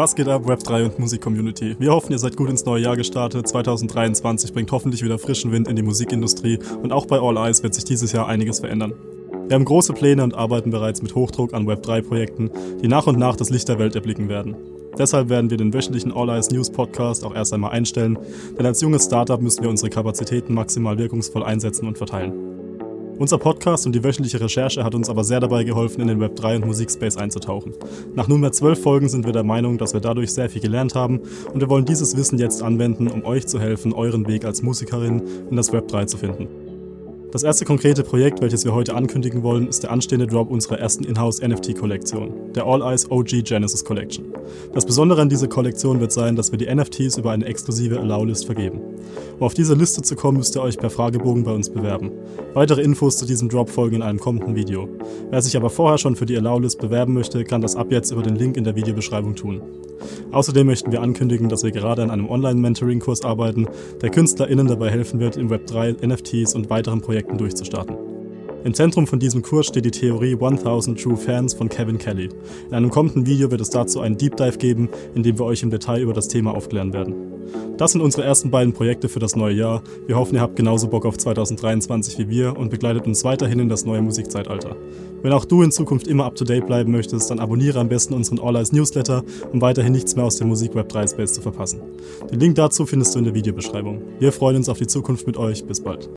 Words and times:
Was 0.00 0.14
geht 0.14 0.28
ab, 0.28 0.46
Web3 0.46 0.86
und 0.86 0.98
Musik-Community? 0.98 1.76
Wir 1.78 1.92
hoffen, 1.92 2.12
ihr 2.12 2.18
seid 2.18 2.34
gut 2.34 2.48
ins 2.48 2.64
neue 2.64 2.84
Jahr 2.84 2.96
gestartet. 2.96 3.46
2023 3.46 4.54
bringt 4.54 4.72
hoffentlich 4.72 5.02
wieder 5.02 5.18
frischen 5.18 5.52
Wind 5.52 5.68
in 5.68 5.76
die 5.76 5.82
Musikindustrie 5.82 6.58
und 6.82 6.90
auch 6.90 7.04
bei 7.04 7.20
All 7.20 7.36
Eyes 7.36 7.62
wird 7.62 7.74
sich 7.74 7.84
dieses 7.84 8.12
Jahr 8.12 8.26
einiges 8.26 8.60
verändern. 8.60 8.94
Wir 9.46 9.56
haben 9.56 9.66
große 9.66 9.92
Pläne 9.92 10.24
und 10.24 10.34
arbeiten 10.34 10.70
bereits 10.70 11.02
mit 11.02 11.14
Hochdruck 11.14 11.52
an 11.52 11.68
Web3-Projekten, 11.68 12.50
die 12.82 12.88
nach 12.88 13.08
und 13.08 13.18
nach 13.18 13.36
das 13.36 13.50
Licht 13.50 13.68
der 13.68 13.78
Welt 13.78 13.94
erblicken 13.94 14.30
werden. 14.30 14.56
Deshalb 14.96 15.28
werden 15.28 15.50
wir 15.50 15.58
den 15.58 15.74
wöchentlichen 15.74 16.12
All 16.12 16.30
Eyes 16.30 16.50
News 16.50 16.70
Podcast 16.70 17.22
auch 17.22 17.34
erst 17.34 17.52
einmal 17.52 17.72
einstellen, 17.72 18.18
denn 18.58 18.64
als 18.64 18.80
junges 18.80 19.04
Startup 19.04 19.42
müssen 19.42 19.62
wir 19.62 19.68
unsere 19.68 19.90
Kapazitäten 19.90 20.54
maximal 20.54 20.96
wirkungsvoll 20.96 21.42
einsetzen 21.42 21.86
und 21.86 21.98
verteilen. 21.98 22.49
Unser 23.20 23.36
Podcast 23.36 23.84
und 23.84 23.94
die 23.94 24.02
wöchentliche 24.02 24.40
Recherche 24.40 24.82
hat 24.82 24.94
uns 24.94 25.10
aber 25.10 25.24
sehr 25.24 25.40
dabei 25.40 25.62
geholfen, 25.62 26.00
in 26.00 26.08
den 26.08 26.22
Web3 26.22 26.56
und 26.56 26.64
Musikspace 26.64 27.18
einzutauchen. 27.18 27.74
Nach 28.14 28.28
nunmehr 28.28 28.50
zwölf 28.50 28.82
Folgen 28.82 29.10
sind 29.10 29.26
wir 29.26 29.34
der 29.34 29.42
Meinung, 29.42 29.76
dass 29.76 29.92
wir 29.92 30.00
dadurch 30.00 30.32
sehr 30.32 30.48
viel 30.48 30.62
gelernt 30.62 30.94
haben 30.94 31.20
und 31.52 31.60
wir 31.60 31.68
wollen 31.68 31.84
dieses 31.84 32.16
Wissen 32.16 32.38
jetzt 32.38 32.62
anwenden, 32.62 33.08
um 33.08 33.22
euch 33.26 33.46
zu 33.46 33.60
helfen, 33.60 33.92
euren 33.92 34.26
Weg 34.26 34.46
als 34.46 34.62
Musikerin 34.62 35.20
in 35.50 35.56
das 35.56 35.70
Web3 35.70 36.06
zu 36.06 36.16
finden. 36.16 36.48
Das 37.30 37.44
erste 37.44 37.64
konkrete 37.64 38.02
Projekt, 38.02 38.40
welches 38.40 38.64
wir 38.64 38.74
heute 38.74 38.94
ankündigen 38.94 39.44
wollen, 39.44 39.68
ist 39.68 39.84
der 39.84 39.92
anstehende 39.92 40.26
Drop 40.26 40.50
unserer 40.50 40.80
ersten 40.80 41.04
Inhouse 41.04 41.40
NFT-Kollektion, 41.40 42.52
der 42.54 42.64
All 42.64 42.82
Eyes 42.82 43.08
OG 43.08 43.44
Genesis 43.44 43.84
Collection. 43.84 44.24
Das 44.72 44.84
Besondere 44.84 45.22
an 45.22 45.28
dieser 45.28 45.46
Kollektion 45.46 46.00
wird 46.00 46.10
sein, 46.10 46.34
dass 46.34 46.50
wir 46.50 46.58
die 46.58 46.74
NFTs 46.74 47.18
über 47.18 47.30
eine 47.30 47.44
exklusive 47.44 48.00
Allow-List 48.00 48.46
vergeben. 48.46 48.80
Um 49.40 49.46
auf 49.46 49.54
diese 49.54 49.72
Liste 49.72 50.02
zu 50.02 50.16
kommen, 50.16 50.36
müsst 50.36 50.54
ihr 50.54 50.60
euch 50.60 50.76
per 50.76 50.90
Fragebogen 50.90 51.44
bei 51.44 51.52
uns 51.52 51.70
bewerben. 51.70 52.10
Weitere 52.52 52.82
Infos 52.82 53.16
zu 53.16 53.24
diesem 53.24 53.48
Drop 53.48 53.70
folgen 53.70 53.96
in 53.96 54.02
einem 54.02 54.20
kommenden 54.20 54.54
Video. 54.54 54.86
Wer 55.30 55.40
sich 55.40 55.56
aber 55.56 55.70
vorher 55.70 55.96
schon 55.96 56.14
für 56.14 56.26
die 56.26 56.36
Allow-List 56.36 56.78
bewerben 56.78 57.14
möchte, 57.14 57.42
kann 57.44 57.62
das 57.62 57.74
ab 57.74 57.86
jetzt 57.90 58.10
über 58.10 58.22
den 58.22 58.36
Link 58.36 58.58
in 58.58 58.64
der 58.64 58.76
Videobeschreibung 58.76 59.34
tun. 59.34 59.62
Außerdem 60.30 60.66
möchten 60.66 60.92
wir 60.92 61.00
ankündigen, 61.00 61.48
dass 61.48 61.64
wir 61.64 61.70
gerade 61.70 62.02
an 62.02 62.10
einem 62.10 62.28
Online-Mentoring-Kurs 62.28 63.24
arbeiten, 63.24 63.66
der 64.02 64.10
KünstlerInnen 64.10 64.66
dabei 64.66 64.90
helfen 64.90 65.20
wird, 65.20 65.38
im 65.38 65.48
Web3 65.48 66.06
NFTs 66.06 66.54
und 66.54 66.68
weiteren 66.68 67.00
Projekten 67.00 67.38
durchzustarten. 67.38 67.96
Im 68.62 68.74
Zentrum 68.74 69.06
von 69.06 69.18
diesem 69.18 69.40
Kurs 69.40 69.68
steht 69.68 69.86
die 69.86 69.90
Theorie 69.90 70.34
1000 70.34 71.00
True 71.00 71.16
Fans 71.16 71.54
von 71.54 71.70
Kevin 71.70 71.96
Kelly. 71.96 72.28
In 72.68 72.74
einem 72.74 72.90
kommenden 72.90 73.24
Video 73.24 73.50
wird 73.50 73.62
es 73.62 73.70
dazu 73.70 74.00
einen 74.00 74.18
Deep 74.18 74.36
Dive 74.36 74.58
geben, 74.58 74.90
in 75.14 75.22
dem 75.22 75.38
wir 75.38 75.46
euch 75.46 75.62
im 75.62 75.70
Detail 75.70 76.02
über 76.02 76.12
das 76.12 76.28
Thema 76.28 76.54
aufklären 76.54 76.92
werden. 76.92 77.14
Das 77.78 77.92
sind 77.92 78.02
unsere 78.02 78.24
ersten 78.24 78.50
beiden 78.50 78.74
Projekte 78.74 79.08
für 79.08 79.18
das 79.18 79.34
neue 79.34 79.54
Jahr. 79.54 79.82
Wir 80.06 80.16
hoffen, 80.16 80.34
ihr 80.34 80.42
habt 80.42 80.56
genauso 80.56 80.88
Bock 80.88 81.06
auf 81.06 81.16
2023 81.16 82.18
wie 82.18 82.28
wir 82.28 82.58
und 82.58 82.70
begleitet 82.70 83.06
uns 83.06 83.24
weiterhin 83.24 83.60
in 83.60 83.70
das 83.70 83.86
neue 83.86 84.02
Musikzeitalter. 84.02 84.76
Wenn 85.22 85.32
auch 85.32 85.46
du 85.46 85.62
in 85.62 85.72
Zukunft 85.72 86.06
immer 86.06 86.26
up 86.26 86.34
to 86.34 86.44
date 86.44 86.66
bleiben 86.66 86.92
möchtest, 86.92 87.30
dann 87.30 87.38
abonniere 87.38 87.80
am 87.80 87.88
besten 87.88 88.12
unseren 88.12 88.40
All 88.40 88.56
Eyes 88.56 88.72
Newsletter, 88.72 89.24
um 89.52 89.62
weiterhin 89.62 89.92
nichts 89.92 90.16
mehr 90.16 90.26
aus 90.26 90.36
dem 90.36 90.48
Musikweb 90.48 90.88
3 90.88 91.06
Space 91.06 91.32
zu 91.32 91.40
verpassen. 91.40 91.80
Den 92.30 92.40
Link 92.40 92.56
dazu 92.56 92.84
findest 92.84 93.14
du 93.14 93.18
in 93.18 93.24
der 93.24 93.34
Videobeschreibung. 93.34 94.02
Wir 94.18 94.32
freuen 94.32 94.56
uns 94.56 94.68
auf 94.68 94.78
die 94.78 94.86
Zukunft 94.86 95.26
mit 95.26 95.38
euch. 95.38 95.64
Bis 95.64 95.80
bald. 95.80 96.08